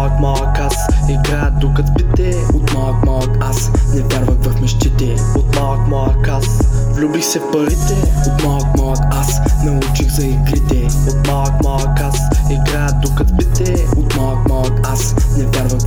малък 0.00 0.20
малък 0.20 0.58
аз 0.58 0.74
Играя 1.08 1.50
докато 1.50 1.88
спите 1.88 2.34
От 2.54 2.74
малък 2.74 3.04
малък 3.04 3.36
аз 3.40 3.70
Не 3.94 4.02
вярвах 4.02 4.38
в 4.42 4.60
мечтите. 4.60 5.16
От 5.36 5.56
малък 5.56 5.88
малък 5.88 6.28
аз 6.28 6.46
Влюбих 6.92 7.24
се 7.24 7.38
в 7.38 7.50
парите. 7.52 7.94
От 8.26 8.44
малък 8.44 8.78
малък 8.78 8.98
аз 9.10 9.40
Научих 9.64 10.08
за 10.08 10.26
игрите. 10.26 10.88
От 11.08 11.26
малък 11.26 11.64
малък 11.64 12.00
аз 12.00 12.18
Играя 12.50 12.92
докато 13.02 13.34
спите 13.34 13.86
От 13.96 14.16
малък 14.16 14.48
малък 14.48 14.88
аз 14.88 15.14
Не 15.36 15.44
вярвах 15.44 15.80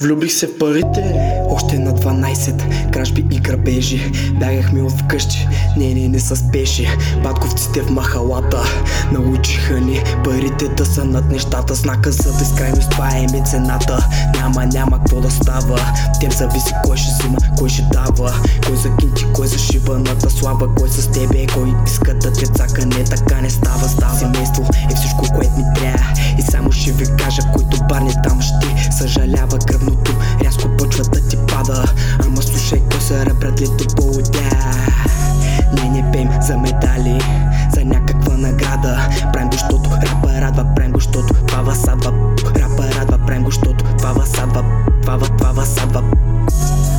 Влюбих 0.00 0.32
се 0.32 0.46
в 0.46 0.58
парите. 0.58 1.14
Още 1.48 1.78
на 1.78 1.92
12 1.92 2.92
Кражби 2.92 3.26
и 3.30 3.40
грабежи. 3.40 4.12
Бягахме 4.40 4.82
от 4.82 4.92
вкъщи. 4.92 5.48
Не, 5.76 5.94
не, 5.94 6.08
не 6.08 6.18
с 6.18 6.52
пеши. 6.52 6.88
Батковците 7.22 7.82
в 7.82 7.90
махалата 7.90 8.62
Научиха 9.12 9.80
ни 9.80 10.02
Парите 10.24 10.68
да 10.68 10.86
са 10.86 11.04
над 11.04 11.30
нещата. 11.30 11.74
Знака 11.74 12.12
за 12.12 12.32
безкрайност 12.32 12.90
Това 12.90 13.08
е 13.16 13.20
ми 13.20 13.44
цената. 13.44 14.08
Няма, 14.34 14.66
няма 14.66 14.98
какво 14.98 15.20
да 15.20 15.30
става. 15.30 15.80
Тем 16.20 16.32
зависи 16.32 16.74
кой 16.84 16.96
ще 16.96 17.12
взима, 17.12 17.38
кой 17.58 17.68
ще 17.68 17.82
дава. 17.92 18.34
Кой 18.66 18.76
за 18.76 18.96
кинти, 18.96 19.26
кой 19.34 19.46
за 19.46 19.58
шибаната 19.58 20.30
слаба 20.30 20.68
Кой 20.78 20.88
с 20.88 21.10
тебе, 21.10 21.46
кой 21.54 21.74
иска 21.86 22.14
да 22.14 22.32
те 22.32 22.46
цака. 22.46 22.86
Не 22.86 23.04
така 23.04 23.40
не 23.40 23.50
става, 23.50 23.88
става 23.88 24.18
Семейство 24.18 24.62
е 24.92 24.94
всичко, 24.94 25.24
което 25.36 25.56
ми 25.56 25.64
трябва. 25.74 26.12
И 26.38 26.42
само 26.42 26.72
ще 26.72 26.92
ви 26.92 27.04
кажа, 27.18 27.42
който 27.54 27.78
барни 27.88 28.12
там 28.24 28.40
ще 28.40 28.92
Съжалява 28.98 29.58
кръвното, 29.86 30.12
рязко 30.44 30.68
почва 30.68 31.04
да 31.04 31.28
ти 31.28 31.36
пада. 31.36 31.84
Ама 32.26 32.42
слушай, 32.42 32.82
кой 32.90 33.00
са 33.00 33.26
ребратлито 33.26 33.94
полудя? 33.96 34.40
Не, 35.74 35.90
не 35.90 36.12
пеем 36.12 36.28
за 36.42 36.58
медали 36.58 37.20
За 37.74 37.84
някаква 37.84 38.36
награда. 38.36 39.08
Правим 39.32 39.50
го, 39.50 39.56
щото 39.56 39.90
рапа 39.90 40.40
радва 40.40 40.64
Правим 40.76 40.92
го, 40.92 41.00
щото 41.00 41.34
това 41.46 41.62
възсадва 41.62 42.12
Рапа 42.56 43.00
радва, 43.00 43.18
правим 43.26 43.44
го, 43.44 43.50
щото 43.50 43.84
това 43.98 44.12
възсадва 44.12 44.64
Това, 45.02 45.18
това 45.18 45.52
възсадва 45.52 46.02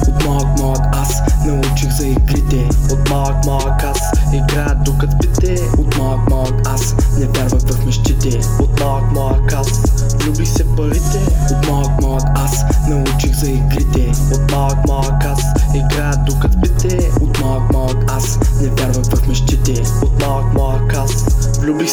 от 0.07 0.25
малък 0.25 0.59
малък 0.59 0.85
аз 0.91 1.21
научих 1.45 1.89
за 1.89 2.07
игрите. 2.07 2.69
От 2.91 3.09
малък 3.09 3.45
малък 3.45 3.83
аз 3.83 3.99
играя 4.33 4.75
докато 4.75 5.17
спите 5.37 5.61
От 5.77 5.97
малък 5.97 6.29
малък 6.29 6.67
аз 6.67 6.95
не 7.19 7.25
вярвах 7.25 7.61
в 7.61 7.85
мечтите. 7.85 8.39
От 8.59 8.79
малък 8.79 9.11
малък 9.11 9.53
аз 9.53 9.81
влюбих 10.23 10.47
се 10.47 10.75
парите. 10.75 11.19
От 11.51 11.69
малък 11.69 12.01
малък 12.01 12.36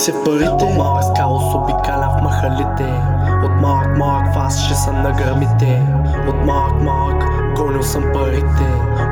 се 0.04 0.12
парите. 0.24 0.74
Малък 0.78 1.04
скало 1.04 1.36
обикалям 1.54 2.10
в 2.18 2.22
махалите. 2.22 3.02
От 3.44 3.60
малък 3.62 3.98
малък 3.98 4.34
фас 4.34 4.64
ще 4.64 4.74
съм 4.74 5.02
на 5.02 5.12
гърмите. 5.12 5.82
От 6.28 6.46
малък 6.46 6.82
малък 6.82 7.24
гонил 7.56 7.82
съм 7.82 8.04
парите. 8.14 8.66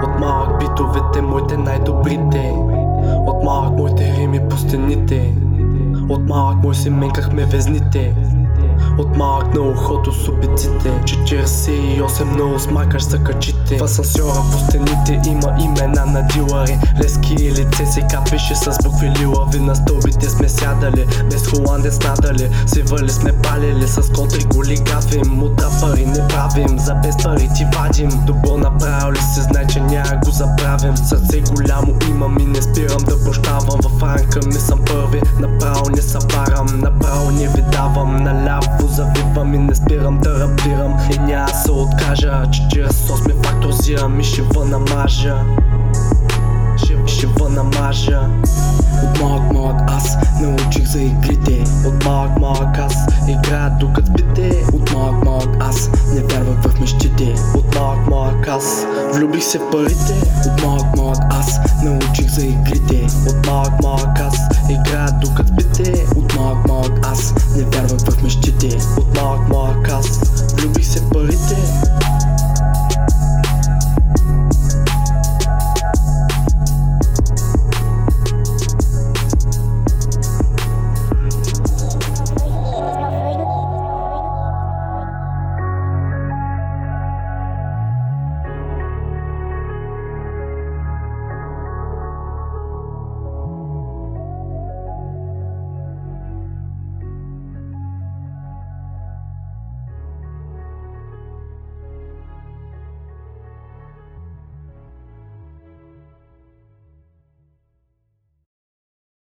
От 0.05 0.21
малък 0.21 0.59
битовете 0.59 1.23
моите 1.23 1.57
най-добрите. 1.57 2.55
От 3.27 3.45
малък 3.45 3.73
моите 3.79 4.13
рими 4.17 4.49
по 4.49 4.57
стените. 4.57 5.35
От 6.09 6.29
малък 6.29 6.63
мой 6.63 6.75
си 6.75 6.91
менкахме 6.91 7.45
везните. 7.45 8.15
От 8.99 9.17
малък 9.17 9.55
на 9.55 9.61
ухото 9.61 10.13
с 10.13 10.29
убиците 10.29 10.91
48 11.05 12.25
много 12.25 12.59
смакаш 12.59 13.03
за 13.03 13.25
качите. 13.25 13.79
В 13.79 13.83
асансьора 13.83 14.43
по 14.53 14.59
стените 14.59 15.31
има 15.31 15.57
имена 15.61 16.07
на 16.07 16.27
дилари. 16.27 16.79
Лески 17.03 17.35
и 17.35 17.51
лице 17.51 17.87
се 17.87 18.01
капеше 18.11 18.55
с 18.55 18.79
букви 18.85 19.11
лилави 19.21 19.61
На 19.61 19.77
стълбите 19.77 20.31
сме 20.31 20.42
сядали, 20.83 21.07
без 21.31 21.47
холандец 21.47 21.99
надали 22.05 22.51
Сивали 22.67 23.11
сме 23.11 23.33
палили, 23.33 23.87
с 23.87 24.13
контри 24.13 24.45
голи 24.45 24.75
гафим 24.75 25.43
От 25.43 25.57
пари 25.81 26.07
не 26.07 26.29
правим, 26.29 26.79
за 26.79 26.95
без 26.95 27.17
пари 27.23 27.49
ти 27.57 27.67
вадим. 27.77 28.11
Добро 28.27 28.57
направил 28.57 29.13
ли 29.13 29.19
се, 29.35 29.43
знай 29.43 29.67
че 29.67 29.81
няма 29.81 30.21
го 30.25 30.31
забравим. 30.31 30.97
Сърце 30.97 31.41
голямо 31.41 31.95
имам 32.09 32.39
и 32.39 32.45
не 32.45 32.63
спирам 32.63 33.03
да 33.09 33.25
прощавам. 33.25 33.81
В 33.83 34.03
ранка 34.03 34.41
ми 34.47 34.53
съм 34.55 34.81
първи, 34.87 35.21
направо 35.41 35.91
не 35.91 36.03
събарам 36.03 36.67
Направо 36.81 37.31
не 37.31 37.49
ви 37.49 37.63
давам, 37.73 38.17
наляво 38.17 38.89
завивам 38.89 39.55
и 39.55 39.59
не 39.59 39.75
спирам 39.75 40.21
да 40.21 40.41
рапирам. 40.41 40.97
И 41.15 41.19
няма 41.19 41.49
се 41.49 41.71
откажа, 41.71 42.43
че 42.53 42.69
чрез 42.71 43.07
сос 43.07 43.27
ми 43.27 43.33
фактозирам 43.45 44.21
и 44.21 44.25
ще 44.25 44.43
намажа 44.65 45.37
Ще, 46.77 46.97
ще 47.07 47.27
намажа 47.51 48.21
малък 52.23 52.41
малък 52.41 52.79
аз 52.79 52.95
играя 53.29 53.71
докато 53.81 54.07
спите 54.07 54.65
От 54.73 54.93
малък 54.93 55.25
малък 55.25 55.57
аз 55.61 55.91
не 56.15 56.21
вярвах 56.21 56.63
в 56.63 56.81
мечтите 56.81 57.35
От 57.55 57.75
малък 57.75 58.11
малък 58.11 58.49
аз 58.49 58.87
влюбих 59.15 59.45
се 59.45 59.59
в 59.59 59.71
парите. 59.71 60.15
От 60.47 60.63
малък 60.65 60.97
малък 60.97 61.19
аз 61.31 61.61
научих 61.85 62.31
за 62.31 62.47
игрите. 62.47 63.07
От 63.29 63.47
малък 63.47 63.83
малък 63.83 64.21
аз 64.21 64.32